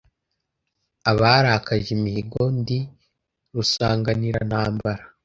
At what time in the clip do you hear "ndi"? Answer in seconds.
2.59-2.79